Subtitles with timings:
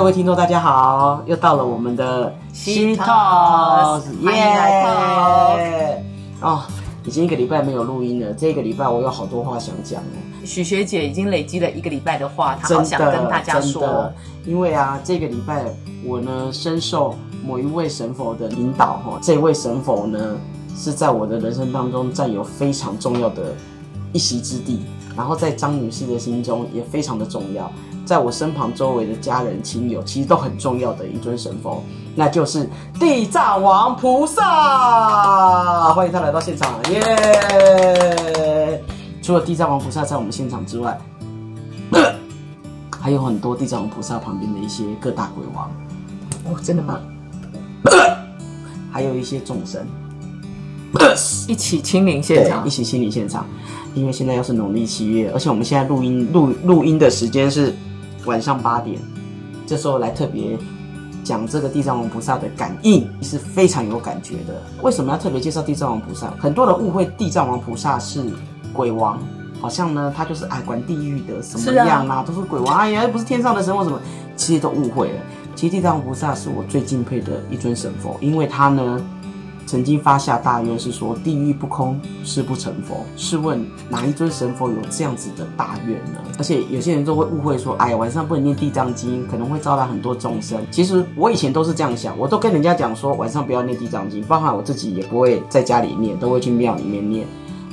[0.00, 5.98] 各位听众，大家好，又到了我们的西 Talk，欢迎来 Talk
[6.40, 6.62] 哦，
[7.04, 10.16] 已经一个礼拜没有录音了，这个礼拜我有好多话想讲哦。
[10.42, 14.10] 许学姐已经累积了一个礼拜的话，她真的好想跟大家说。
[14.46, 15.66] 因为啊，这个礼拜
[16.02, 17.14] 我呢深受
[17.44, 20.34] 某一位神佛的引导哈，这位神佛呢
[20.74, 23.54] 是在我的人生当中占有非常重要的
[24.12, 24.80] 一席之地，
[25.16, 27.70] 然后在张女士的心中也非常的重要，
[28.04, 31.82] 在我身旁周围的家人亲友其实都很重要的一尊神佛，
[32.16, 32.68] 那就是
[32.98, 38.82] 地藏王菩萨，欢迎他来到现场，耶！
[39.22, 40.98] 除了地藏王菩萨在我们现场之外，
[43.00, 45.70] 还有很多地藏王菩萨旁边的一些各大鬼王，
[46.46, 46.98] 哦，真的吗？
[48.92, 49.86] 还有一些众生，
[51.48, 53.46] 一起亲临现场一，起亲临现场。
[53.94, 57.74] 因为现在又是农历七月，而且我们现在录音录录音的时间是
[58.24, 59.00] 晚上八点，
[59.66, 60.56] 这时候来特别
[61.24, 64.62] 讲这个地藏王菩萨的感应是非常有感觉的。
[64.82, 66.32] 为什么要特别介绍地藏王菩萨？
[66.38, 68.22] 很多人误会地藏王菩萨是
[68.72, 69.18] 鬼王，
[69.60, 74.00] 好像呢他就是哎管地狱的什么样啊，都是鬼王，哎呀不是天上的神或什么，
[74.36, 75.20] 其实都误会了。
[75.56, 79.00] 其实地藏王菩萨是我最敬佩的一尊神佛，因为他呢
[79.70, 83.06] 曾经发下大愿是说地狱不空，誓不成佛。
[83.16, 86.18] 试问哪一尊神佛有这样子的大愿呢？
[86.38, 90.60] 而且有些人都会误会说，哎呀晚上不能念地藏经，可能会招来很多众生。
[90.72, 97.24] 其实我以前都是这样想，我都跟人家讲说晚上不要念地藏经，包含我自己也不会在家里念，都会去庙里面念。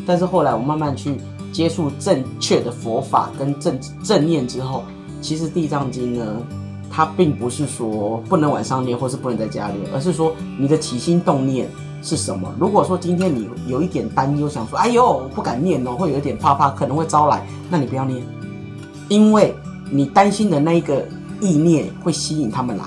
[0.05, 1.17] 但是后来我慢慢去
[1.51, 4.83] 接触正确的佛法跟正正念之后，
[5.19, 6.23] 其实地藏经呢，
[6.91, 11.67] 它并不是说不能晚上念，或是不能在家念，而是说你的起心动念
[12.01, 12.53] 是什么。
[12.59, 18.23] 如果说今天你有一点担忧，想说哎呦我不敢念哦，会有一点怕怕，可能会招来，那你不要念，
[19.07, 19.55] 因为
[19.89, 21.03] 你担心的那一个
[21.41, 22.83] 意念会吸引他们来。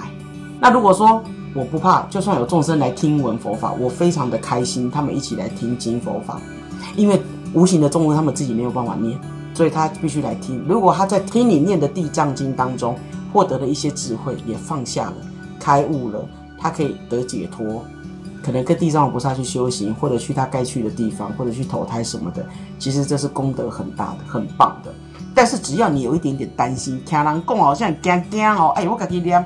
[0.61, 1.23] 那如果说
[1.55, 6.41] 我不怕，就算有众生来听闻佛法，我非常的开心，他们一起来听经佛法，
[6.97, 7.21] 因为
[7.53, 9.19] 无形的众生他们自己没有办法念，
[9.53, 10.63] 所以他必须来听。
[10.69, 12.97] 如果他在听你念的地藏经当中
[13.33, 15.15] 获得了一些智慧，也放下了，
[15.59, 16.25] 开悟了，
[16.57, 17.85] 他可以得解脱，
[18.43, 22.45] 可能跟地藏王菩萨去修行，或者去他该去的地方，或者去投胎什么的，
[22.79, 24.93] 其实这是功德很大的，很棒的。
[25.35, 29.45] 但是只要你有一点点担心，听人讲好像惊惊哦，哎，我感觉念，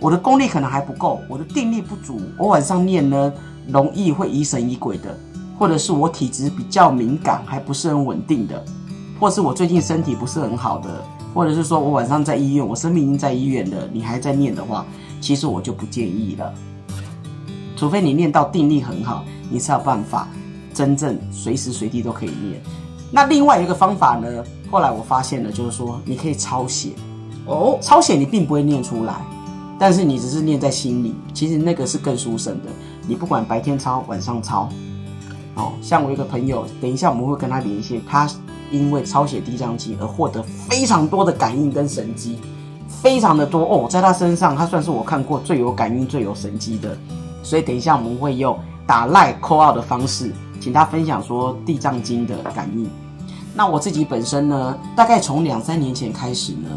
[0.00, 3.32] 我的功力可能还不够，我的定力不足，我晚上念呢
[3.68, 5.16] 容易会疑神疑鬼的，
[5.58, 8.62] 或者是我体质比较敏感，还不是很稳定的，
[9.20, 10.90] 或是我最近身体不是很好的，
[11.32, 14.84] 或者是说我晚上在医院，我生命已经在医院了，你还在念的话，
[15.20, 16.52] 其实我就不建议了。
[17.76, 20.28] 除非你念到定力很好，你才有办法
[20.72, 22.62] 真正随时随地都可以念。
[23.10, 26.90] 那另外一个方法呢，后来我发现了，就是说你可以抄写。
[27.46, 29.14] 哦，抄写你并不会念出来，
[29.78, 32.70] 但是你只是念在心里，其实那个是更殊胜的。
[33.06, 34.68] 你不管白天抄，晚上抄，
[35.54, 38.26] 哦，像我一个朋友，等一下我们会跟他连线，他
[38.70, 42.38] 因为抄写地藏经而获得非常多的感应跟神机，
[42.88, 46.96] 非常的多哦，在他身上，他算是我看过最有感应、最有神机的。
[47.44, 52.88] 所以等一下我们会用打赖扣号的方式，请他分享说地藏经的感应。
[53.54, 56.68] 那我自己本身呢，大概从两三年前开始呢，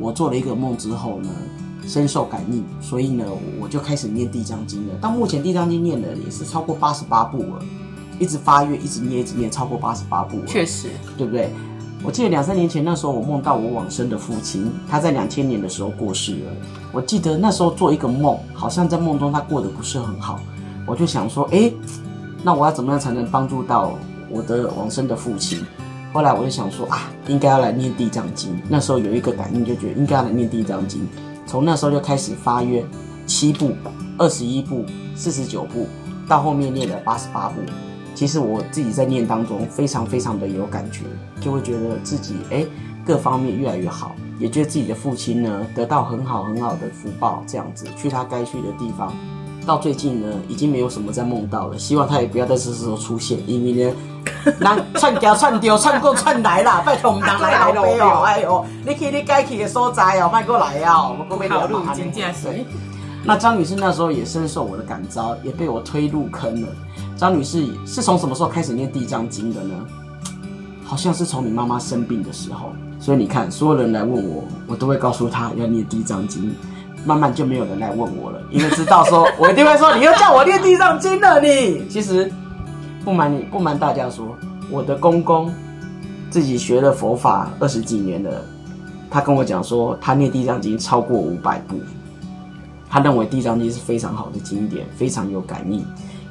[0.00, 1.28] 我做了一个梦之后呢，
[1.86, 3.24] 深受感应，所以呢，
[3.60, 4.94] 我就开始念地藏经了。
[5.00, 7.62] 到目前地藏经念的也是超过八十八部了，
[8.18, 10.46] 一直发愿，一直念，一直念，超过八十八部了。
[10.46, 11.52] 确实，对不对？
[12.04, 16.52] 我记得两三年前那时候，我梦到我往生的父亲，他在两千年的时候过世了。
[16.92, 20.40] 我记得那时候做一个梦，好像在梦中他过得不是很好，
[20.86, 21.74] 我就想说，诶，
[22.42, 23.92] 那我要怎么样才能帮助到
[24.30, 25.58] 我的往生的父亲？
[26.12, 28.56] 后来我就想说啊，应该要来念地藏经。
[28.68, 31.06] 那时候有一个感应，就觉得应该要来念地藏经。
[31.46, 32.84] 从那时候就开始发愿，
[33.26, 33.72] 七部、
[34.16, 34.84] 二十一部、
[35.14, 35.86] 四十九部，
[36.28, 37.56] 到后面念了八十八部。
[38.18, 41.02] 其实我自己在念当中非常非常的有感觉，
[41.40, 42.66] 就会觉得自己哎
[43.06, 49.14] 各方面越来越好，也觉得自己的父亲呢得到很好很好的福报，这样子去他该去的地方。
[49.64, 53.94] 到最近呢，已经没有什么在梦到了，希望他也不要在这时候出现，因为呢，
[54.58, 62.48] 那串掉串丢串过串来啦，拜托唔当来来杯哦，哎呦，你去你该去的所在哦，拜过来哦，我过被考聊虑真正是
[63.24, 66.68] 那张女士那时候也深受我的感召，也被我推入坑了。
[67.18, 69.74] 张女士是从什么时候开始念地藏经的呢？
[70.84, 72.72] 好像是从你妈妈生病的时候。
[73.00, 76.54] 所以你看，所有人来问我，我都会告诉他要念地藏经。
[77.04, 81.86] 慢慢就没有人来问我了，因为知道说我一定会说你又叫我念地藏经了你。
[81.88, 82.30] 其实
[83.04, 84.36] 不瞒你，不瞒大家说，
[84.70, 85.52] 我的公公
[86.28, 88.44] 自己学了佛法二十几年了，
[89.08, 91.80] 他跟我讲说，他念《地藏经》超过五百部，
[92.90, 95.84] 他认为《地藏经》是非常好的经典，非常有感应，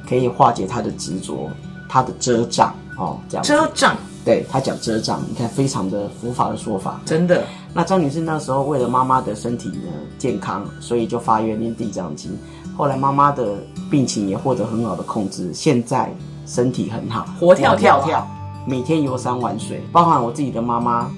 [0.08, 1.50] 可以化解他的执着，
[1.88, 7.00] 他的遮障哦，这样遮障，对他讲遮障，你看非常的佛法的说法。
[7.04, 7.44] 真的
[7.74, 12.30] 那张女士那时候为了妈妈的身体呢健康，所以就发愿念地藏经。
[12.76, 13.56] 后来妈妈的
[13.90, 16.10] 病情也获得很好的控制，现在
[16.46, 18.26] 身体很好，活跳跳啊跳，
[18.66, 19.82] 每天游山玩水。
[19.92, 21.10] 包含我自己的妈妈，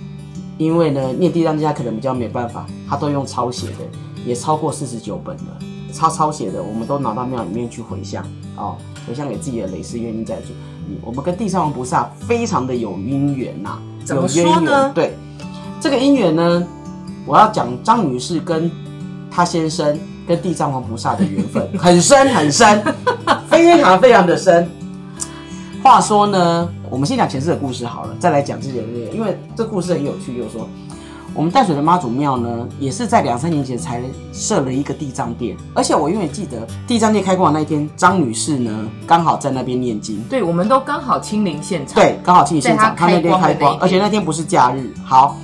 [0.59, 3.85] 因为呢念地藏经她可能比较没办法，她都用抄写的，
[4.27, 5.59] 也超过四十九本了。
[5.93, 8.25] 抄抄写的，我们都拿到庙里面去回向
[8.57, 8.77] 哦，
[9.07, 10.53] 回向给自己的累世冤亲债主。
[10.89, 15.17] 你我们跟地藏王菩萨非常的有姻缘呐、怎么有渊说呢源对，
[15.81, 16.67] 这个姻缘呢，
[17.27, 18.71] 我要讲张女士跟
[19.31, 22.83] 她先生跟地藏王菩萨的缘分很深很深，
[23.49, 24.69] 非常非常的深。
[25.83, 30.69] 话说呢，我们先讲前世的故事好了，再来讲自己的这个，因为这故事很有趣，就是说。
[31.33, 41.95] 我们淡水的妈祖庙呢，也是在两三年前才设了一个地藏殿，而且我永远记得地藏殿开光的那一天，张女士呢刚好在那边念经，对，我们都刚好亲临现场。
[41.95, 44.93] 对，刚好亲临现场，在它他那天开光，而且那天不是假日。
[45.05, 45.37] 好，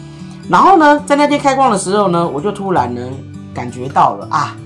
[0.48, 3.00] 然后呢，在那天开光的时候呢，我就突然呢
[3.54, 4.56] 感觉到了啊，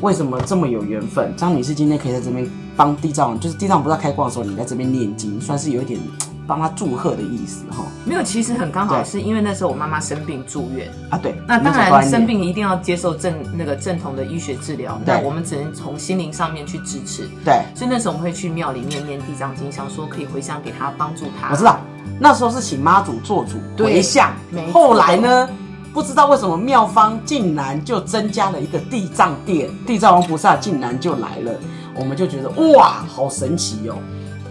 [0.00, 1.32] 为什么这么有缘分？
[1.36, 2.44] 张女士今天可以在这边
[2.76, 6.00] 帮地藏王，就是地藏不知道开光的时候，你在这边念经，算是有一点
[6.46, 7.84] 帮他祝贺的意思哈。
[8.04, 17.28] 没有，其实很刚好，是因为那时候我妈妈生病住院，啊，对，那当然生病一定要接受正那个正统的医学治疗，那我们只能从心灵上面去支持。
[17.44, 21.50] 对，所以那时候我们会去庙里面念地藏经，想说可以回向给他，帮助他。
[21.50, 21.80] 我知道，
[22.20, 24.32] 那时候是请妈祖做主对回向
[24.72, 25.48] 后来呢，
[25.92, 31.52] 不知道为什么庙方竟然就增加了一个地藏殿，地藏王菩萨竟然就来了，
[31.94, 33.96] 我们就觉得哇，好神奇哦。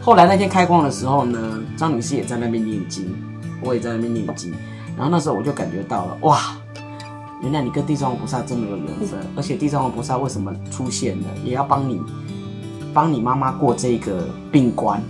[0.05, 3.11] 后来那天开光的时候呢，张女士也在那边念经，
[3.59, 4.53] 我也在那边念经，
[4.95, 6.55] 然后那时候我就感觉到了哇。
[7.41, 11.99] 原来你跟地藏王菩萨这么有缘分，而且地藏王菩萨为什么出现了，也要帮你
[12.93, 15.01] 帮你妈妈过这个病关。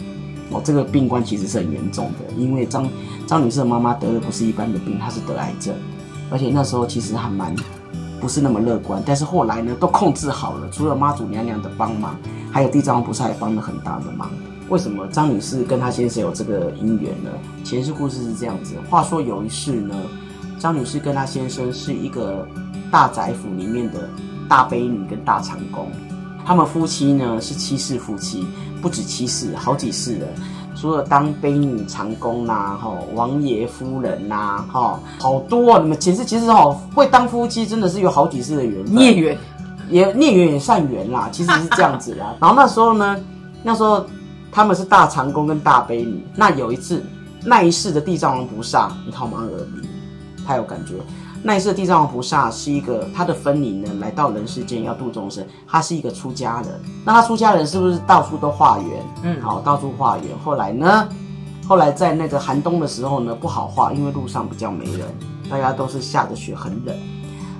[0.50, 2.88] 哦，这个病关其实是很严重的，因为张
[3.27, 5.75] 张女士的妈妈得的不是一般的病，她是得癌症，
[6.31, 7.53] 而且那时候其实还蛮
[8.21, 12.15] 不是那么乐观，但是后来呢都控制好了，除了妈祖娘娘的帮忙，
[12.50, 14.30] 还有地藏王菩萨也帮了很大的忙。
[14.70, 17.30] 为什么张女士跟她先生有这个姻缘呢？
[17.64, 19.96] 前世故事是这样子，话说有一世呢，
[20.60, 22.48] 张女士跟她先生是一个
[22.92, 24.10] 大宅府里面的
[24.50, 25.88] 大悲女跟大长工，
[26.46, 28.46] 他们夫妻呢是七世夫妻，
[28.82, 30.28] 不止七世，好几世了。
[30.76, 35.80] 除了当悲女长工呐、哈王爷夫人呐、哈好多、啊。
[35.82, 39.38] 你们前世其实哦，会当夫妻真的是有好几世的缘分，孽缘，
[39.90, 42.36] 也孽缘也善缘啦，其实是这样子啦。
[42.42, 43.18] 然后那时候呢，
[43.64, 44.06] 那时候
[44.56, 46.25] 他们是大长公跟大悲女。
[46.34, 47.04] 那有一次，
[47.44, 49.84] 那一世的地藏王菩萨，你看我们耳鸣，
[50.48, 50.94] 太有感觉。
[51.44, 56.69] 那一世的地藏王菩萨是一个他的分灵呢，来到人世间要度众生，他是一个出家人。
[57.04, 59.04] 那他出家人是不是到处都化缘？
[59.24, 60.28] 嗯好，到处化缘。
[60.42, 61.10] 后来呢，
[61.68, 65.02] 后来在那个寒冬的时候呢，不好化，因为路上比较没人，
[65.50, 66.96] 大家都是下着雪，很冷。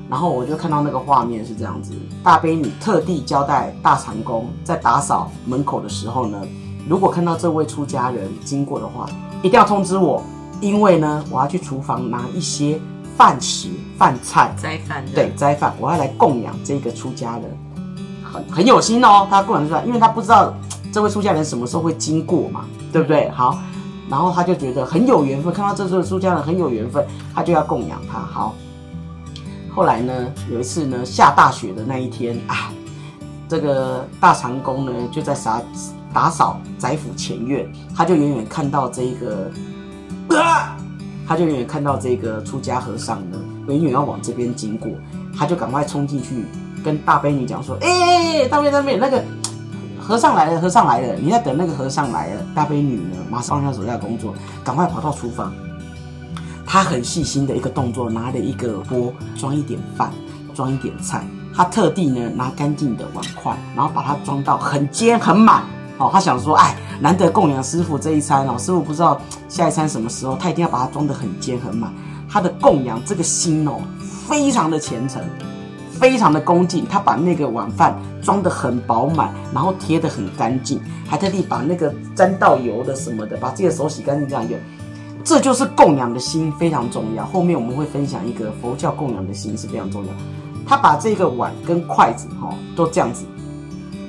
[0.09, 1.92] 然后我就看到那个画面是这样子，
[2.24, 6.39] 大悲女特地交代大长公在打扫门口的时候呢，
[6.87, 9.07] 如果看到这位出家人经过的话，
[9.41, 10.23] 一定要通知我，
[10.61, 12.79] 因为呢，我要去厨房拿一些
[13.17, 15.04] 饭食、饭菜，斋饭。
[15.13, 17.44] 对，斋饭，我要来供养这个出家人，
[18.23, 20.54] 很很有心哦，他供养出来，因为他不知道
[20.94, 23.30] 这位出家人什么时候会经过嘛，对不对？
[23.31, 23.59] 好，
[24.09, 28.19] 然后他就觉得很有缘分，看到这位出家人很有缘分，他就要供养他。
[28.19, 28.54] 好，
[29.73, 30.13] 后来呢，
[30.51, 32.71] 有一次呢，下大雪的那一天啊，
[33.49, 35.61] 这个大长工呢就在打
[36.16, 39.52] 打扫宅府前院，他就远远看到这个，
[40.30, 40.78] 啊，
[41.28, 44.90] 他就远远看到这个出家和尚呢，远远要往这边经过，
[45.38, 46.45] 他就赶快冲进去
[46.86, 47.90] 跟大悲女讲说：“哎、
[48.38, 49.22] 欸，大悲大悲，那个
[50.00, 55.54] 和尚来了，和尚来了，你在等那个和尚来了。”大悲女呢，马上放下手下的工作，赶快跑到厨房。
[56.66, 60.14] 她很细心的一个动作，拿了一个钵装一点饭，
[60.54, 61.28] 装一点菜。
[61.54, 65.64] 她特地呢拿干净的碗筷，然后把它装到很尖很满。
[65.97, 71.94] 哦，他想说，哎，难得供养师傅这一餐哦，师傅不知道下一餐什么时候，他一定要把它装得很尖很满。
[72.30, 73.80] 他的供养这个心哦，
[74.28, 75.21] 非常的虔诚，
[75.99, 76.85] 非常的恭敬。
[76.85, 84.59] 他把那个碗饭装得很饱满，然后贴得很干净，还特地把那个沾到油的什么的，把自己的手洗干净这样用。
[85.23, 87.25] 这就是供养的心非常重要。
[87.25, 90.11] 后面我们会分享一个佛教供养的心是非常重要。
[90.68, 93.23] 他把这个碗跟筷子哈、哦、都这样子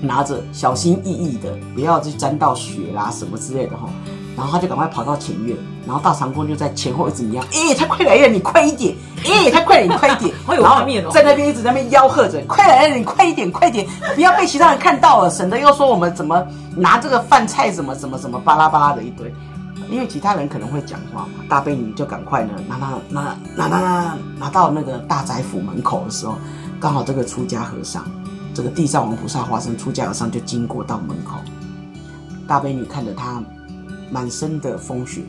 [0.01, 3.91] 拿着，小心翼翼的，不要去沾到血啦什么之类的哈、哦。
[4.37, 19.35] 然后他就赶快跑到前院，然后大长工就在前后一直一样，哎，他快来了，你快一点，哎，他快点，你快一点， 然后画面哦在那边一直在那边吆喝着，快来了，你快一点，快点，不要被其他人看到了，省得又说我们怎么拿这个饭菜什么什么什么巴拉巴拉的一堆。
[19.89, 26.37] 因为其他人可能会讲话嘛，大悲女就赶快呢拿拿拿拿拿拿拿到那个大宅府门口的时候，
[26.81, 28.05] 刚好这个出家和尚，
[28.57, 31.37] 这个地藏王菩萨化身出家和尚就经过到门口，
[32.49, 33.43] 大悲女看着他
[34.11, 35.21] 满身的风雪，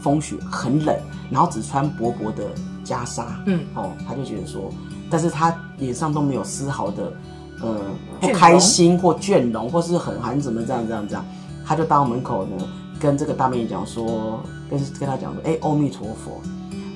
[0.00, 0.96] 风雪很冷，
[1.30, 2.42] 然后只穿薄薄的
[2.84, 4.72] 袈裟，嗯，哦，他就觉得说，
[5.08, 7.12] 但是他脸上都没有丝毫的
[7.60, 7.80] 呃
[8.20, 11.24] 不开心或倦容，或是很寒怎么这样这样这样，
[11.64, 12.56] 他就到门口呢，
[12.98, 16.42] 跟这个大悲女讲说，跟跟他讲说，哎，阿弥陀佛。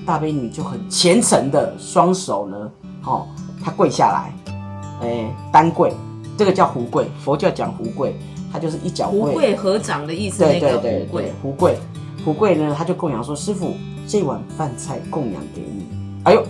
[0.05, 2.71] 大悲女就很虔诚的双手呢，
[3.05, 3.27] 哦，
[3.61, 4.33] 她跪下来，
[5.01, 5.93] 哎，单跪，
[6.37, 8.15] 这个叫胡跪，佛教讲胡跪，
[8.53, 11.79] 她就是一脚跪，胡贵合掌的意思，那个对对对胡贵对，胡贵，
[12.25, 13.75] 胡贵呢，他就供养说：“师傅，
[14.09, 15.87] 这碗饭菜供养给你。”
[16.25, 16.45] 哎呦，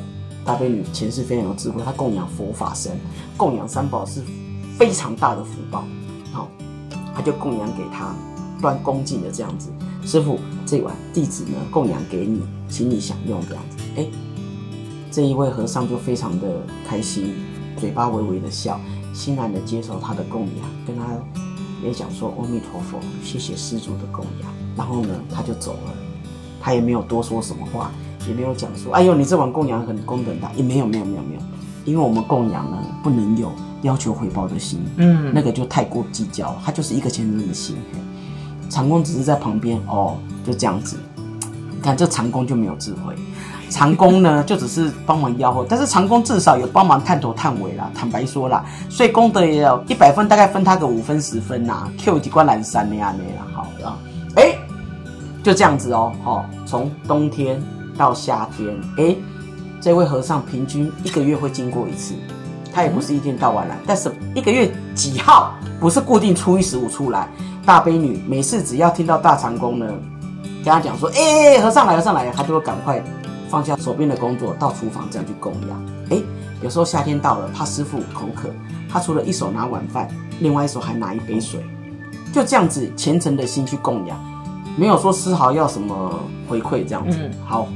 [0.45, 2.93] 大悲女前世非常有智慧，她供养佛法僧，
[3.37, 4.23] 供养三宝是
[4.79, 5.85] 非常大的福报。
[6.33, 6.49] 好、
[7.15, 8.15] 他就供养给他，
[8.61, 9.71] 端恭敬的这样子。
[10.05, 13.79] 师傅，这碗弟子呢供养给你，请你享用这样子。
[13.97, 14.07] 哎，
[15.11, 16.47] 这一位和尚就非常的
[16.87, 17.35] 开心，
[17.77, 18.81] 嘴巴微微的笑，
[19.13, 21.05] 欣然的接受他的供养，跟他
[21.83, 24.51] 也讲说阿弥陀佛，谢谢施主的供养。
[24.77, 25.93] 然后呢，他就走了，
[26.61, 27.91] 他也没有多说什么话，
[28.29, 31.41] 也没有讲说，哎呦，你这碗供养很功德大，也没有没有没有没有，
[31.85, 33.51] 因为我们供养呢不能有
[33.83, 37.77] 要求回报的心，嗯那个就太过计较了，他就是一个虔诚的心。
[38.69, 40.99] 长工只是在旁边哦，就这样子。
[41.71, 43.15] 你看这长工就没有智慧，
[43.69, 47.91] 长工呢就只是帮忙吆喝，但是长工至少有帮忙探头探尾啦。
[47.95, 53.99] 坦白说啦，所以功德也有一百分，大概分他个五分十分呐、Q 几关蓝山那样那样，好了，
[54.37, 54.57] 哎，
[55.43, 57.61] 就这样子哦，哦，从冬天
[57.97, 59.17] 到夏天，哎，
[59.81, 62.15] 这位和尚平均一个月会经过一次，
[62.73, 67.29] 他也不是一天到晚来，但是一个月几号不是固定初一十五出来。
[67.65, 69.87] 大悲女每次只要听到大长工呢，
[70.65, 73.03] 跟他讲说，哎、和尚来，和尚来了，他就会赶快
[73.49, 75.87] 放下手边的工作，到厨房这样去供养。
[76.11, 76.23] 哎，
[76.63, 78.51] 有时候夏天到了，怕师傅口渴，
[78.89, 80.09] 他除了一手拿碗饭，
[80.41, 81.65] 另外一手还拿一杯水，
[82.33, 84.19] 就这样子虔诚的心去供养，
[84.77, 87.19] 没有说丝毫要什么回馈这样子。
[87.21, 87.69] 嗯好，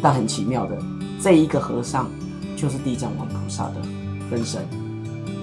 [0.00, 0.78] 但很奇妙的，
[1.20, 2.08] 这一个和尚
[2.56, 3.74] 就是地藏王菩萨的
[4.30, 4.62] 分身，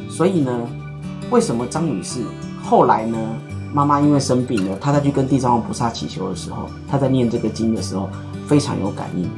[0.10, 0.52] 所以呢，
[1.30, 2.22] 为什么张女士
[2.64, 3.18] 后来呢，
[3.74, 8.10] 妈妈因为生病了，她再去跟地藏王菩萨祈求的时候，她在念这个经的时候
[8.48, 9.30] 非常有感应，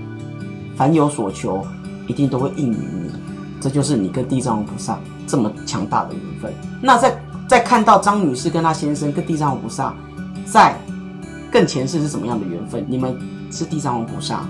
[0.75, 1.65] 凡有所求，
[2.07, 3.11] 一定都会应允你，
[3.59, 4.97] 这就是你跟地藏王菩萨
[5.27, 6.53] 这么强大的缘分。
[6.81, 9.93] 那在在看到张女士跟她先生跟地藏王菩萨
[10.45, 10.75] 在
[11.51, 12.85] 更前世是什么样的缘分？
[12.87, 13.17] 你们
[13.51, 14.47] 是地藏王菩萨，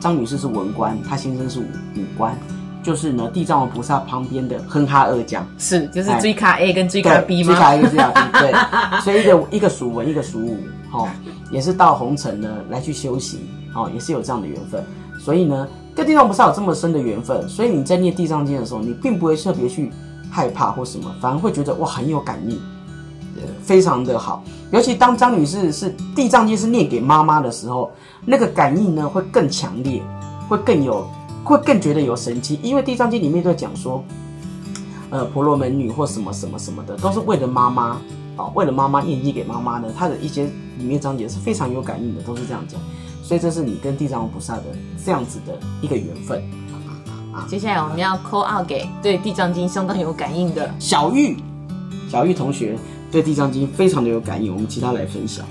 [0.00, 1.62] 张女士是文官，她先生是武
[1.96, 2.36] 武官，
[2.82, 5.46] 就是呢地藏王菩萨旁边的哼哈二将。
[5.58, 7.52] 是就是追卡 A 跟追卡 B 吗？
[7.52, 8.52] 追卡 A 跟追卡 B，对，
[9.02, 10.56] 所以一个一个属文，一个属武，
[10.92, 11.08] 哦，
[11.50, 13.40] 也是到红尘呢来去修行，
[13.74, 14.84] 哦，也是有这样的缘分。
[15.20, 19.92] 所以呢，跟地藏菩萨有这么深的缘分，所以你在念地藏经的时候，你并不会特别去
[20.30, 22.56] 害怕或什么，反而会觉得哇很有感应，
[23.36, 24.42] 呃非常的好。
[24.72, 27.92] 尤其当张女士是地藏经是念给妈妈的时候，
[28.24, 30.02] 那个感应呢会更强烈，
[30.48, 31.06] 会更有，
[31.44, 34.04] 会更觉得有神奇，因为地藏经里面都讲说。
[35.14, 38.00] 呃婆罗门女或什么什么什么的，都是为了妈妈
[38.34, 40.44] 啊、为了妈妈念经给妈妈的，她的一些
[40.78, 42.80] 里面章节是非常有感应的，都是这样讲。
[43.22, 44.62] 所以这是你跟地藏王菩萨的
[45.04, 46.42] 这样子的一个缘分。
[47.46, 51.36] 接下来我们要 call out 给对地藏经相当有感应的小玉，
[52.08, 52.78] 小玉同学
[53.10, 55.44] 对地藏经非常的有感应，我们其他来分享。